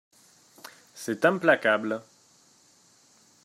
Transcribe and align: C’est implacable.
C’est 0.95 1.25
implacable. 1.25 2.01